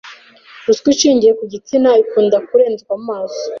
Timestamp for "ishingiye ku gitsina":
0.93-1.89